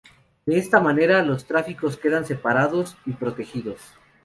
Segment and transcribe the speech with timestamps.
[0.47, 3.79] De esta manera los tráficos quedan separados y protegidos.